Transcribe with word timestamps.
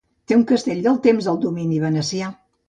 Té 0.29 0.37
un 0.37 0.45
castell 0.51 0.81
del 0.87 0.97
temps 1.03 1.27
del 1.31 1.39
domini 1.45 1.79
venecià. 1.85 2.33